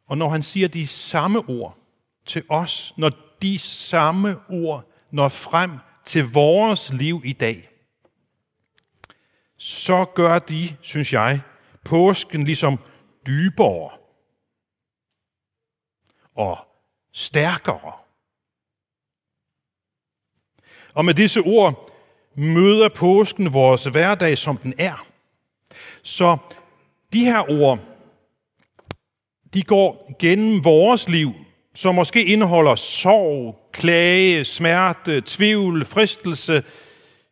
Og 0.06 0.18
når 0.18 0.28
han 0.28 0.42
siger 0.42 0.68
de 0.68 0.86
samme 0.86 1.38
ord 1.48 1.78
til 2.26 2.44
os, 2.48 2.94
når 2.96 3.10
de 3.42 3.58
samme 3.58 4.40
ord 4.48 4.90
når 5.10 5.28
frem 5.28 5.70
til 6.04 6.32
vores 6.32 6.92
liv 6.92 7.22
i 7.24 7.32
dag, 7.32 7.68
så 9.56 10.04
gør 10.14 10.38
de, 10.38 10.76
synes 10.80 11.12
jeg, 11.12 11.40
påsken 11.84 12.44
ligesom 12.44 12.78
dybere 13.26 13.90
og 16.34 16.58
stærkere. 17.12 17.92
Og 20.94 21.04
med 21.04 21.14
disse 21.14 21.40
ord 21.40 21.90
møder 22.34 22.88
påsken 22.88 23.52
vores 23.52 23.84
hverdag, 23.84 24.38
som 24.38 24.56
den 24.56 24.74
er. 24.78 25.06
Så 26.02 26.36
de 27.12 27.24
her 27.24 27.50
ord, 27.50 27.93
de 29.54 29.62
går 29.62 30.16
gennem 30.18 30.64
vores 30.64 31.08
liv, 31.08 31.32
som 31.74 31.94
måske 31.94 32.24
indeholder 32.24 32.74
sorg, 32.74 33.70
klage, 33.72 34.44
smerte, 34.44 35.22
tvivl, 35.26 35.84
fristelse, 35.84 36.64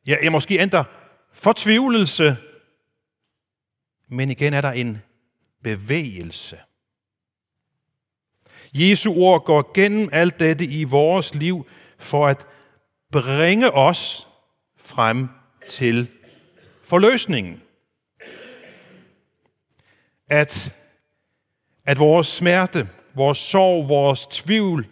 ja, 0.07 0.17
ja 0.23 0.31
måske 0.31 0.59
endda 0.59 0.83
fortvivlelse. 1.33 2.37
Men 4.09 4.31
igen 4.31 4.55
er 4.55 4.61
der 4.61 4.73
en 4.73 5.02
bevægelse. 5.62 6.59
Jesu 8.75 9.14
ord 9.14 9.45
går 9.45 9.73
gennem 9.75 10.09
alt 10.12 10.41
dette 10.41 10.64
i 10.64 10.85
vores 10.85 11.35
liv 11.35 11.67
for 11.99 12.26
at 12.26 12.47
bringe 13.12 13.71
os 13.71 14.29
frem 14.76 15.29
til 15.69 16.09
forløsningen. 16.83 17.62
At 20.29 20.75
at 21.87 21.99
vores 21.99 22.27
smerte, 22.27 22.89
vores 23.15 23.39
sorg, 23.39 23.89
vores 23.89 24.27
tvivl 24.27 24.87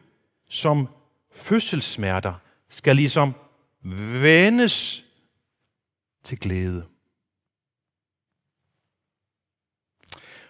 som 0.48 0.88
fødselssmerter 1.32 2.34
skal 2.68 2.96
ligesom 2.96 3.34
vendes 4.22 5.04
til 6.24 6.38
glæde. 6.38 6.84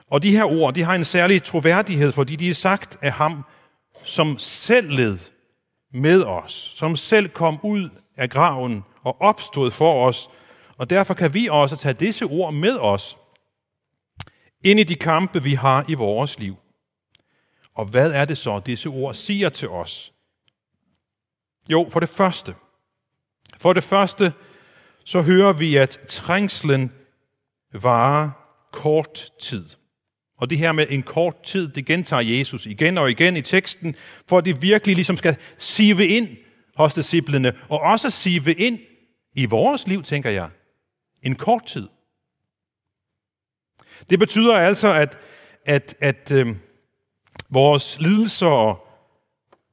Og 0.07 0.23
de 0.23 0.31
her 0.31 0.45
ord, 0.45 0.75
de 0.75 0.83
har 0.83 0.95
en 0.95 1.05
særlig 1.05 1.43
troværdighed, 1.43 2.13
fordi 2.13 2.37
de 2.37 2.51
er 2.51 2.55
sagt 2.55 2.99
af 3.03 3.13
ham, 3.13 3.45
som 4.05 4.39
selv 4.39 4.91
led 4.91 5.19
med 5.93 6.23
os, 6.25 6.53
som 6.75 6.97
selv 6.97 7.29
kom 7.29 7.59
ud 7.63 7.89
af 8.17 8.31
graven 8.31 8.85
og 9.03 9.21
opstod 9.21 9.71
for 9.71 10.07
os, 10.07 10.31
og 10.77 10.91
derfor 10.91 11.15
kan 11.15 11.35
vi 11.35 11.49
også 11.49 11.77
tage 11.77 11.95
disse 11.95 12.25
ord 12.25 12.55
med 12.55 12.79
os 12.79 13.17
ind 14.65 14.81
i 14.81 14.85
de 14.85 14.95
kampe, 14.95 15.43
vi 15.43 15.55
har 15.55 15.85
i 15.89 15.95
vores 15.95 16.39
liv. 16.39 16.57
Og 17.75 17.85
hvad 17.85 18.13
er 18.13 18.25
det 18.25 18.39
så, 18.39 18.61
disse 18.67 18.89
ord 18.89 19.15
siger 19.15 19.49
til 19.49 19.69
os? 19.69 20.13
Jo, 21.71 21.89
for 21.91 22.01
det 22.01 22.09
første. 22.09 22.55
For 23.59 23.73
det 23.73 23.85
første, 23.85 24.33
så 25.05 25.23
hører 25.23 25.53
vi, 25.53 25.77
at 25.77 25.99
trængslen 26.09 26.93
varer 27.73 28.31
kort 28.73 29.31
tid. 29.41 29.69
Og 30.37 30.51
det 30.51 30.59
her 30.59 30.73
med 30.73 30.87
en 30.91 31.03
kort 31.03 31.43
tid, 31.43 31.69
det 31.69 31.87
gentager 31.87 32.39
Jesus 32.39 32.67
igen 32.67 32.99
og 32.99 33.11
igen 33.11 33.37
i 33.37 33.43
teksten, 33.43 33.95
for 34.27 34.39
at 34.39 34.45
det 34.45 34.63
virkelig 34.63 34.95
ligesom 34.97 35.17
skal 35.17 35.37
sive 35.59 36.07
ind 36.07 36.29
hos 36.77 36.95
disciplene, 36.95 37.53
og 37.69 37.81
også 37.81 38.11
sive 38.11 38.55
ind 38.55 38.79
i 39.35 39.47
vores 39.47 39.87
liv, 39.87 40.03
tænker 40.03 40.31
jeg. 40.31 40.51
En 41.23 41.35
kort 41.35 41.67
tid. 41.67 41.89
Det 44.11 44.19
betyder 44.19 44.57
altså, 44.59 44.93
at, 44.93 45.19
at, 45.65 45.95
at 46.01 46.33
øh, 46.33 46.57
vores 47.49 48.01
lidelser 48.01 48.47
og, 48.47 48.87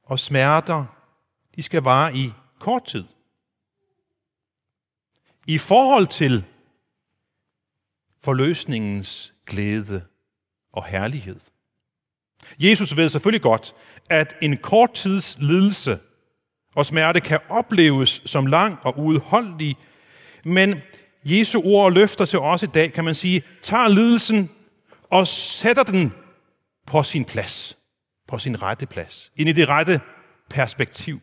og 0.04 0.18
smerter, 0.18 0.84
de 1.56 1.62
skal 1.62 1.82
vare 1.82 2.16
i 2.16 2.32
kort 2.58 2.84
tid. 2.84 3.04
I 5.46 5.58
forhold 5.58 6.06
til 6.06 6.44
forløsningens 8.22 9.34
glæde 9.46 10.02
og 10.72 10.84
herlighed. 10.84 11.40
Jesus 12.58 12.96
ved 12.96 13.08
selvfølgelig 13.08 13.42
godt, 13.42 13.74
at 14.10 14.36
en 14.42 14.56
kort 14.56 14.92
tids 14.94 15.36
lidelse 15.38 15.98
og 16.74 16.86
smerte 16.86 17.20
kan 17.20 17.40
opleves 17.48 18.22
som 18.26 18.46
lang 18.46 18.78
og 18.82 18.98
uudholdelig, 18.98 19.76
men 20.44 20.74
Jesu 21.24 21.62
ord 21.64 21.84
og 21.84 21.92
løfter 21.92 22.24
til 22.24 22.38
os 22.38 22.62
i 22.62 22.66
dag, 22.66 22.92
kan 22.92 23.04
man 23.04 23.14
sige, 23.14 23.42
tager 23.62 23.88
lidelsen 23.88 24.50
og 25.10 25.28
sætter 25.28 25.82
den 25.82 26.12
på 26.86 27.02
sin 27.02 27.24
plads, 27.24 27.78
på 28.26 28.38
sin 28.38 28.62
rette 28.62 28.86
plads, 28.86 29.32
ind 29.36 29.48
i 29.48 29.52
det 29.52 29.68
rette 29.68 30.00
perspektiv. 30.50 31.20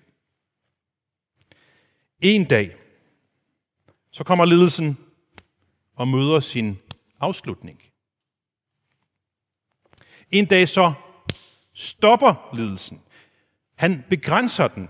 En 2.22 2.46
dag, 2.46 2.76
så 4.12 4.24
kommer 4.24 4.46
lidelsen 4.46 4.98
og 5.96 6.08
møder 6.08 6.40
sin 6.40 6.80
afslutning. 7.20 7.82
En 10.32 10.46
dag 10.46 10.70
så 10.70 10.94
stopper 11.74 12.50
lidelsen. 12.54 13.02
Han 13.76 14.04
begrænser 14.10 14.68
den. 14.68 14.90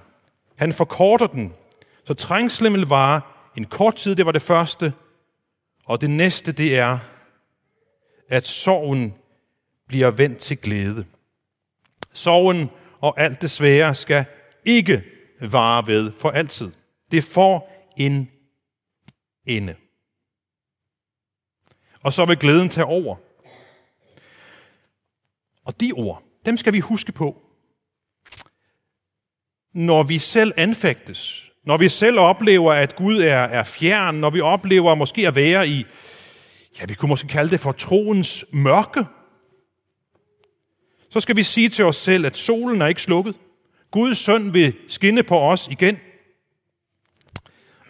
Han 0.57 0.73
forkorter 0.73 1.27
den. 1.27 1.53
Så 2.05 2.13
trængslen 2.13 2.73
vil 2.73 2.85
vare 2.85 3.21
en 3.57 3.65
kort 3.65 3.95
tid, 3.95 4.15
det 4.15 4.25
var 4.25 4.31
det 4.31 4.41
første. 4.41 4.93
Og 5.85 6.01
det 6.01 6.09
næste, 6.09 6.51
det 6.51 6.77
er, 6.77 6.99
at 8.27 8.47
sorgen 8.47 9.13
bliver 9.87 10.11
vendt 10.11 10.39
til 10.39 10.57
glæde. 10.57 11.05
Sorgen 12.13 12.69
og 12.99 13.19
alt 13.19 13.41
det 13.41 13.51
svære 13.51 13.95
skal 13.95 14.25
ikke 14.65 15.03
vare 15.41 15.87
ved 15.87 16.11
for 16.11 16.29
altid. 16.29 16.71
Det 17.11 17.23
får 17.23 17.71
en 17.97 18.31
ende. 19.45 19.75
Og 22.01 22.13
så 22.13 22.25
vil 22.25 22.37
glæden 22.37 22.69
tage 22.69 22.85
over. 22.85 23.15
Og 25.65 25.79
de 25.79 25.91
ord, 25.91 26.23
dem 26.45 26.57
skal 26.57 26.73
vi 26.73 26.79
huske 26.79 27.11
på. 27.11 27.41
Når 29.73 30.03
vi 30.03 30.19
selv 30.19 30.53
anfægtes, 30.57 31.51
når 31.65 31.77
vi 31.77 31.89
selv 31.89 32.19
oplever, 32.19 32.73
at 32.73 32.95
Gud 32.95 33.21
er, 33.21 33.37
er 33.37 33.63
fjern, 33.63 34.15
når 34.15 34.29
vi 34.29 34.41
oplever 34.41 34.95
måske 34.95 35.27
at 35.27 35.35
være 35.35 35.67
i, 35.67 35.85
ja, 36.79 36.85
vi 36.85 36.93
kunne 36.93 37.09
måske 37.09 37.27
kalde 37.27 37.51
det 37.51 37.59
for 37.59 37.71
troens 37.71 38.45
mørke, 38.51 39.05
så 41.09 41.19
skal 41.19 41.35
vi 41.35 41.43
sige 41.43 41.69
til 41.69 41.85
os 41.85 41.95
selv, 41.95 42.25
at 42.25 42.37
solen 42.37 42.81
er 42.81 42.87
ikke 42.87 43.01
slukket. 43.01 43.39
Guds 43.91 44.17
søn 44.17 44.53
vil 44.53 44.73
skinne 44.87 45.23
på 45.23 45.39
os 45.39 45.67
igen. 45.71 45.97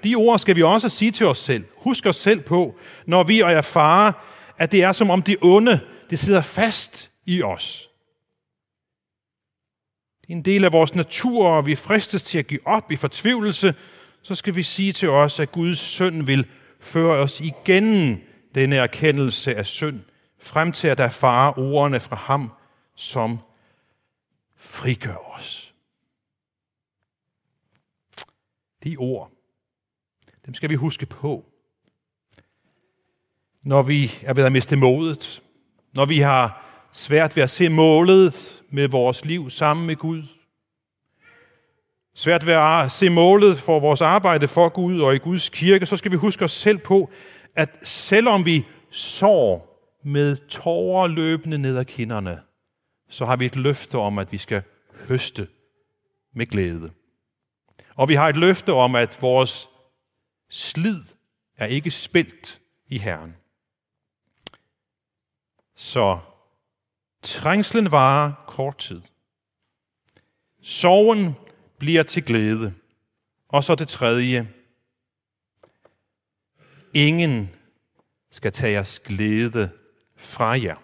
De 0.04 0.16
ord 0.16 0.40
skal 0.40 0.56
vi 0.56 0.64
også 0.64 0.90
sige 0.90 1.12
til 1.12 1.26
os 1.26 1.38
selv. 1.38 1.64
Husk 1.78 2.06
os 2.06 2.16
selv 2.16 2.42
på, 2.42 2.76
når 3.06 3.24
vi 3.24 3.40
erfarer, 3.40 4.12
at 4.58 4.72
det 4.72 4.84
er 4.84 4.92
som 4.92 5.10
om 5.10 5.22
det 5.22 5.38
onde, 5.42 5.80
det 6.10 6.20
sidder 6.20 6.42
fast 6.42 7.12
i 7.26 7.42
os. 7.42 7.90
Det 10.28 10.34
er 10.34 10.38
en 10.38 10.46
del 10.46 10.66
af 10.66 10.72
vores 10.72 10.96
natur, 10.96 11.48
og 11.48 11.66
vi 11.66 11.76
fristes 11.76 12.24
til 12.24 12.40
at 12.40 12.48
give 12.48 12.68
op 12.68 12.92
i 12.92 12.96
fortvivlelse, 12.96 13.76
så 14.22 14.36
skal 14.36 14.56
vi 14.56 14.64
sige 14.64 14.94
til 14.94 15.10
os, 15.10 15.40
at 15.40 15.52
Guds 15.52 15.80
søn 15.80 16.28
vil 16.28 16.48
føre 16.80 17.18
os 17.18 17.42
igennem 17.42 18.18
denne 18.56 18.76
erkendelse 18.76 19.56
af 19.56 19.66
synd, 19.66 20.00
frem 20.40 20.72
til 20.72 20.88
at 20.88 21.00
erfare 21.00 21.54
ordene 21.54 22.00
fra 22.00 22.16
ham, 22.16 22.52
som 22.96 23.40
frigør 24.56 25.38
os. 25.38 25.74
De 28.84 28.96
ord, 28.98 29.32
dem 30.46 30.54
skal 30.54 30.70
vi 30.70 30.76
huske 30.76 31.06
på, 31.06 31.46
når 33.64 33.84
vi 33.84 34.12
er 34.22 34.34
ved 34.34 34.44
at 34.44 34.52
miste 34.52 34.76
modet, 34.76 35.44
når 35.94 36.06
vi 36.06 36.20
har 36.20 36.66
svært 36.92 37.36
ved 37.36 37.44
at 37.44 37.50
se 37.50 37.70
målet 37.70 38.64
med 38.76 38.88
vores 38.88 39.26
liv 39.26 39.50
sammen 39.50 39.88
med 39.88 39.96
Gud, 39.96 40.24
svært 42.16 42.46
ved 42.46 42.54
at 42.54 42.92
se 42.92 43.10
målet 43.10 43.60
for 43.60 43.80
vores 43.80 44.02
arbejde 44.02 44.48
for 44.48 44.70
Gud 44.70 45.02
og 45.02 45.16
i 45.16 45.18
Guds 45.18 45.50
kirke, 45.50 45.86
så 45.86 45.98
skal 45.98 46.12
vi 46.12 46.16
huske 46.16 46.46
os 46.46 46.52
selv 46.52 46.78
på, 46.78 47.10
at 47.56 47.70
selvom 47.84 48.46
vi 48.46 48.66
sår 48.92 49.76
med 50.04 50.38
tårer 50.48 51.08
løbende 51.08 51.58
ned 51.58 51.78
ad 51.78 51.86
kinderne, 51.86 52.42
så 53.10 53.26
har 53.26 53.36
vi 53.36 53.46
et 53.46 53.56
løfte 53.56 53.98
om, 53.98 54.20
at 54.20 54.32
vi 54.32 54.38
skal 54.38 54.64
høste 55.08 55.48
med 56.34 56.46
glæde. 56.46 56.92
Og 57.96 58.10
vi 58.10 58.14
har 58.14 58.30
et 58.30 58.38
løfte 58.38 58.74
om, 58.74 58.96
at 58.96 59.18
vores 59.22 59.70
slid 60.50 61.02
er 61.58 61.66
ikke 61.66 61.92
spildt 61.92 62.62
i 62.88 62.98
Herren. 62.98 63.36
Så 65.76 66.20
trængslen 67.26 67.92
varer 67.92 68.32
kort 68.48 68.78
tid. 68.78 69.02
Sorgen 70.62 71.36
bliver 71.80 72.04
til 72.04 72.24
glæde. 72.24 72.74
Og 73.50 73.64
så 73.64 73.76
det 73.76 73.88
tredje. 73.88 74.50
Ingen 76.94 77.50
skal 78.32 78.52
tage 78.52 78.72
jeres 78.72 79.00
glæde 79.00 79.70
fra 80.18 80.46
jer. 80.46 80.76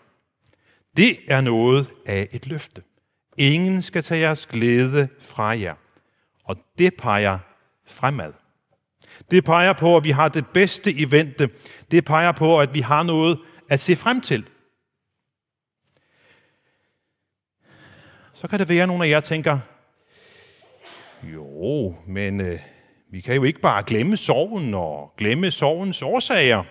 Det 0.97 1.17
er 1.27 1.41
noget 1.41 1.89
af 2.06 2.27
et 2.32 2.47
løfte. 2.47 2.84
Ingen 3.38 3.82
skal 3.82 4.04
tage 4.04 4.21
jeres 4.21 4.45
glæde 4.45 5.08
fra 5.19 5.43
jer. 5.43 5.75
Og 6.43 6.58
det 6.77 6.93
peger 6.97 7.39
fremad. 7.88 8.34
Det 9.32 9.43
peger 9.43 9.73
på, 9.73 9.97
at 9.97 10.04
vi 10.04 10.12
har 10.12 10.30
det 10.30 10.47
bedste 10.47 10.93
i 10.93 11.12
vente. 11.12 11.49
Det 11.91 12.06
peger 12.06 12.32
på, 12.32 12.60
at 12.60 12.73
vi 12.73 12.82
har 12.82 13.04
noget 13.04 13.39
at 13.69 13.80
se 13.80 13.95
frem 13.95 14.21
til. 14.21 14.47
Så 18.41 18.47
kan 18.47 18.60
det 18.60 18.69
være, 18.69 18.82
at 18.82 18.88
nogle 18.88 19.06
af 19.06 19.10
jer 19.10 19.19
tænker, 19.19 19.60
jo, 21.23 21.95
men 22.08 22.41
øh, 22.41 22.60
vi 23.12 23.21
kan 23.21 23.36
jo 23.36 23.43
ikke 23.43 23.60
bare 23.60 23.84
glemme 23.84 24.17
sorgen 24.17 24.73
og 24.73 25.13
glemme 25.17 25.51
sorgens 25.51 26.01
årsager. 26.01 26.63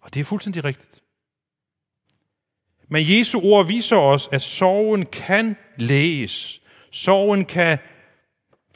Og 0.00 0.14
det 0.14 0.20
er 0.20 0.24
fuldstændig 0.24 0.64
rigtigt. 0.64 1.02
Men 2.88 3.04
Jesu 3.08 3.40
ord 3.40 3.66
viser 3.66 3.96
os, 3.96 4.28
at 4.32 4.42
sorgen 4.42 5.06
kan 5.06 5.56
læges. 5.76 6.62
Sorgen 6.90 7.44
kan, 7.44 7.78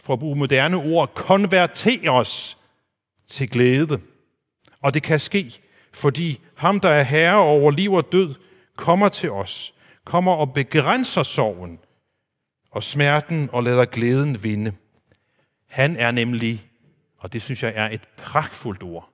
for 0.03 0.13
at 0.13 0.19
bruge 0.19 0.37
moderne 0.37 0.77
ord, 0.77 1.15
konverteres 1.15 2.59
til 3.27 3.51
glæde. 3.51 4.01
Og 4.81 4.95
det 4.95 5.03
kan 5.03 5.21
ske, 5.21 5.61
fordi 5.93 6.41
ham, 6.55 6.81
der 6.81 6.91
er 6.91 7.03
herre 7.03 7.39
over 7.39 7.71
liv 7.71 7.93
og 7.93 8.13
død, 8.13 8.35
kommer 8.77 9.09
til 9.09 9.31
os, 9.31 9.75
kommer 10.05 10.33
og 10.33 10.53
begrænser 10.53 11.23
sorgen 11.23 11.79
og 12.71 12.83
smerten 12.83 13.51
og 13.53 13.63
lader 13.63 13.85
glæden 13.85 14.45
vinde. 14.45 14.73
Han 15.69 15.97
er 15.97 16.11
nemlig, 16.11 16.71
og 17.19 17.33
det 17.33 17.43
synes 17.43 17.63
jeg 17.63 17.73
er 17.77 17.89
et 17.89 18.09
pragtfuldt 18.17 18.83
ord, 18.83 19.11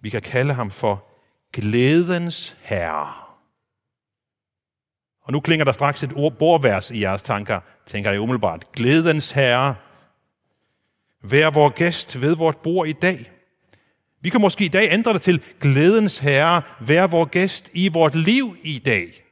vi 0.00 0.10
kan 0.10 0.22
kalde 0.22 0.54
ham 0.54 0.70
for 0.70 1.04
glædens 1.52 2.56
herre. 2.60 3.12
Og 5.22 5.32
nu 5.32 5.40
klinger 5.40 5.64
der 5.64 5.72
straks 5.72 6.02
et 6.02 6.12
ord, 6.16 6.32
bordvers 6.32 6.90
i 6.90 7.00
jeres 7.00 7.22
tanker, 7.22 7.60
tænker 7.86 8.10
jeg 8.10 8.20
umiddelbart. 8.20 8.72
Glædens 8.72 9.30
herre. 9.30 9.76
Vær 11.22 11.50
vor 11.50 11.68
gæst 11.68 12.20
ved 12.20 12.36
vort 12.36 12.56
bord 12.56 12.88
i 12.88 12.92
dag. 12.92 13.30
Vi 14.20 14.30
kan 14.30 14.40
måske 14.40 14.64
i 14.64 14.68
dag 14.68 14.92
ændre 14.92 15.12
det 15.12 15.22
til 15.22 15.42
glædens 15.60 16.18
herre, 16.18 16.62
vær 16.80 17.06
vor 17.06 17.24
gæst 17.24 17.70
i 17.72 17.88
vort 17.88 18.14
liv 18.14 18.56
i 18.62 18.78
dag 18.78 19.29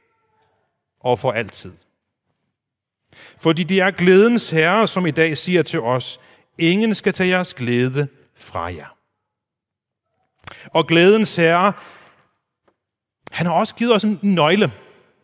og 0.99 1.19
for 1.19 1.31
altid. 1.31 1.71
Fordi 3.37 3.63
det 3.63 3.79
er 3.79 3.91
glædens 3.91 4.49
herre, 4.49 4.87
som 4.87 5.05
i 5.05 5.11
dag 5.11 5.37
siger 5.37 5.63
til 5.63 5.79
os, 5.79 6.19
ingen 6.57 6.95
skal 6.95 7.13
tage 7.13 7.29
jeres 7.29 7.53
glæde 7.53 8.07
fra 8.35 8.63
jer. 8.63 8.95
Og 10.73 10.87
glædens 10.87 11.35
herre, 11.35 11.73
han 13.31 13.45
har 13.45 13.53
også 13.53 13.75
givet 13.75 13.95
os 13.95 14.03
en 14.03 14.19
nøgle. 14.21 14.71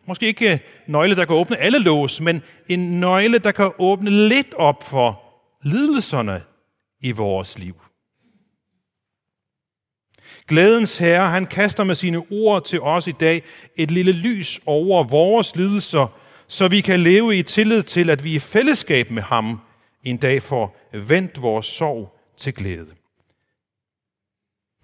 Måske 0.07 0.25
ikke 0.25 0.51
en 0.51 0.59
nøgle, 0.87 1.15
der 1.15 1.25
kan 1.25 1.35
åbne 1.35 1.57
alle 1.57 1.79
lås, 1.79 2.21
men 2.21 2.43
en 2.67 2.99
nøgle, 2.99 3.39
der 3.39 3.51
kan 3.51 3.71
åbne 3.77 4.27
lidt 4.27 4.53
op 4.53 4.83
for 4.83 5.23
lidelserne 5.63 6.43
i 6.99 7.11
vores 7.11 7.57
liv. 7.57 7.81
Glædens 10.47 10.97
Herre, 10.97 11.29
han 11.29 11.45
kaster 11.45 11.83
med 11.83 11.95
sine 11.95 12.23
ord 12.31 12.65
til 12.65 12.81
os 12.81 13.07
i 13.07 13.11
dag 13.11 13.43
et 13.75 13.91
lille 13.91 14.11
lys 14.11 14.59
over 14.65 15.03
vores 15.03 15.55
lidelser, 15.55 16.19
så 16.47 16.67
vi 16.67 16.81
kan 16.81 16.99
leve 16.99 17.37
i 17.37 17.43
tillid 17.43 17.83
til, 17.83 18.09
at 18.09 18.23
vi 18.23 18.35
i 18.35 18.39
fællesskab 18.39 19.11
med 19.11 19.23
ham 19.23 19.59
en 20.03 20.17
dag 20.17 20.43
får 20.43 20.77
vendt 20.93 21.41
vores 21.41 21.65
sorg 21.65 22.19
til 22.37 22.53
glæde. 22.53 22.95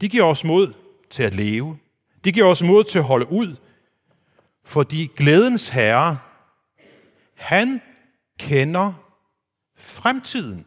De 0.01 0.09
giver 0.09 0.23
os 0.23 0.43
mod 0.43 0.73
til 1.09 1.23
at 1.23 1.35
leve. 1.35 1.77
Det 2.23 2.33
giver 2.33 2.45
os 2.45 2.63
mod 2.63 2.83
til 2.83 2.99
at 2.99 3.05
holde 3.05 3.31
ud, 3.31 3.55
fordi 4.65 5.05
glædens 5.15 5.67
herre, 5.67 6.17
han 7.35 7.81
kender 8.39 8.93
fremtiden. 9.77 10.65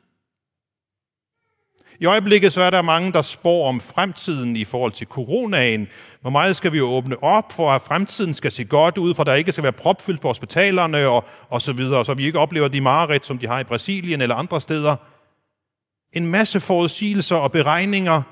I 2.00 2.06
øjeblikket 2.06 2.52
så 2.52 2.62
er 2.62 2.70
der 2.70 2.82
mange, 2.82 3.12
der 3.12 3.22
spår 3.22 3.68
om 3.68 3.80
fremtiden 3.80 4.56
i 4.56 4.64
forhold 4.64 4.92
til 4.92 5.06
coronaen. 5.06 5.88
Hvor 6.20 6.30
meget 6.30 6.56
skal 6.56 6.72
vi 6.72 6.80
åbne 6.80 7.22
op 7.22 7.52
for, 7.52 7.70
at 7.72 7.82
fremtiden 7.82 8.34
skal 8.34 8.52
se 8.52 8.64
godt 8.64 8.98
ud, 8.98 9.14
for 9.14 9.24
der 9.24 9.34
ikke 9.34 9.52
skal 9.52 9.62
være 9.62 9.72
propfyldt 9.72 10.20
på 10.20 10.28
hospitalerne 10.28 11.08
og, 11.08 11.24
og 11.48 11.62
så 11.62 11.72
videre, 11.72 12.04
så 12.04 12.14
vi 12.14 12.26
ikke 12.26 12.38
oplever 12.38 12.68
de 12.68 12.80
mareridt, 12.80 13.26
som 13.26 13.38
de 13.38 13.46
har 13.46 13.60
i 13.60 13.64
Brasilien 13.64 14.20
eller 14.20 14.34
andre 14.34 14.60
steder. 14.60 14.96
En 16.12 16.26
masse 16.26 16.60
forudsigelser 16.60 17.36
og 17.36 17.52
beregninger. 17.52 18.22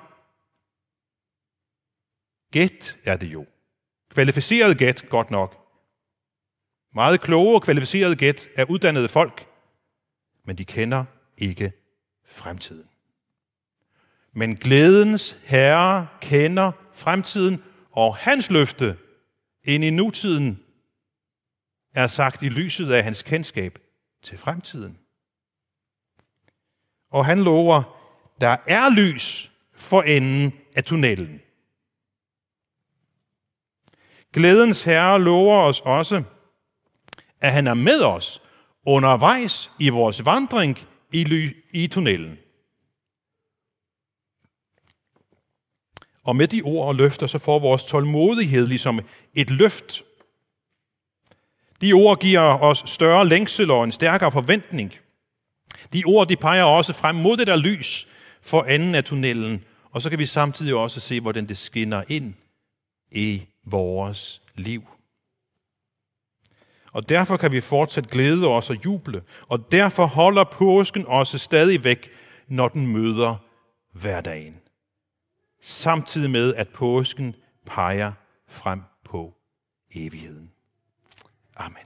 Gæt 2.52 2.96
er 3.04 3.16
det 3.16 3.26
jo. 3.26 3.46
Kvalificeret 4.14 4.78
gæt, 4.78 5.04
godt 5.08 5.30
nok. 5.30 5.56
Meget 6.94 7.20
kloge 7.20 7.54
og 7.54 7.62
kvalificerede 7.62 8.16
gæt 8.16 8.48
er 8.56 8.64
uddannede 8.64 9.08
folk, 9.08 9.46
men 10.46 10.58
de 10.58 10.64
kender 10.64 11.04
ikke 11.38 11.72
fremtiden. 12.26 12.91
Men 14.34 14.56
glædens 14.56 15.36
herre 15.42 16.08
kender 16.20 16.72
fremtiden, 16.92 17.62
og 17.90 18.16
hans 18.16 18.50
løfte 18.50 18.96
ind 19.64 19.84
i 19.84 19.90
nutiden 19.90 20.62
er 21.94 22.06
sagt 22.06 22.42
i 22.42 22.48
lyset 22.48 22.92
af 22.92 23.04
hans 23.04 23.22
kendskab 23.22 23.78
til 24.22 24.38
fremtiden. 24.38 24.98
Og 27.10 27.26
han 27.26 27.38
lover, 27.38 27.98
der 28.40 28.56
er 28.66 28.90
lys 28.90 29.52
for 29.74 30.02
enden 30.02 30.52
af 30.76 30.84
tunnelen. 30.84 31.40
Glædens 34.32 34.84
herre 34.84 35.20
lover 35.20 35.58
os 35.58 35.80
også, 35.80 36.22
at 37.40 37.52
han 37.52 37.66
er 37.66 37.74
med 37.74 38.02
os 38.02 38.42
undervejs 38.86 39.70
i 39.78 39.88
vores 39.88 40.24
vandring 40.24 40.78
i, 41.12 41.24
ly- 41.24 41.64
i 41.70 41.86
tunnelen. 41.86 42.38
Og 46.24 46.36
med 46.36 46.48
de 46.48 46.62
ord 46.62 46.88
og 46.88 46.94
løfter, 46.94 47.26
så 47.26 47.38
får 47.38 47.58
vores 47.58 47.84
tålmodighed 47.84 48.66
ligesom 48.66 49.00
et 49.34 49.50
løft. 49.50 50.02
De 51.80 51.92
ord 51.92 52.20
giver 52.20 52.40
os 52.40 52.82
større 52.86 53.28
længsel 53.28 53.70
og 53.70 53.84
en 53.84 53.92
stærkere 53.92 54.32
forventning. 54.32 54.94
De 55.92 56.02
ord, 56.06 56.28
de 56.28 56.36
peger 56.36 56.64
også 56.64 56.92
frem 56.92 57.14
mod 57.14 57.36
det 57.36 57.46
der 57.46 57.56
lys 57.56 58.08
for 58.42 58.62
enden 58.62 58.94
af 58.94 59.04
tunnelen. 59.04 59.64
Og 59.90 60.02
så 60.02 60.10
kan 60.10 60.18
vi 60.18 60.26
samtidig 60.26 60.74
også 60.74 61.00
se, 61.00 61.20
hvordan 61.20 61.48
det 61.48 61.58
skinner 61.58 62.02
ind 62.08 62.34
i 63.10 63.42
vores 63.66 64.42
liv. 64.54 64.82
Og 66.92 67.08
derfor 67.08 67.36
kan 67.36 67.52
vi 67.52 67.60
fortsat 67.60 68.10
glæde 68.10 68.46
os 68.46 68.70
og 68.70 68.84
juble. 68.84 69.22
Og 69.48 69.72
derfor 69.72 70.06
holder 70.06 70.44
påsken 70.44 71.06
også 71.06 71.38
stadig 71.38 71.84
væk, 71.84 72.10
når 72.48 72.68
den 72.68 72.86
møder 72.86 73.36
hverdagen 73.92 74.61
samtidig 75.62 76.30
med, 76.30 76.54
at 76.54 76.68
påsken 76.68 77.34
peger 77.66 78.12
frem 78.48 78.80
på 79.04 79.34
evigheden. 79.94 80.50
Amen. 81.56 81.84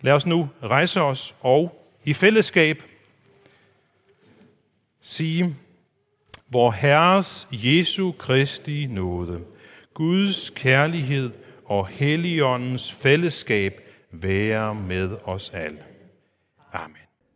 Lad 0.00 0.12
os 0.12 0.26
nu 0.26 0.48
rejse 0.62 1.00
os 1.00 1.34
og 1.40 1.86
i 2.04 2.14
fællesskab 2.14 2.82
sige, 5.00 5.56
hvor 6.46 6.70
Herres 6.70 7.48
Jesu 7.52 8.12
Kristi 8.12 8.86
nåde, 8.86 9.44
Guds 9.94 10.50
kærlighed 10.50 11.30
og 11.64 11.86
Helligåndens 11.88 12.92
fællesskab 12.92 13.80
være 14.10 14.74
med 14.74 15.16
os 15.24 15.50
alle. 15.50 15.84
Amen. 16.72 17.05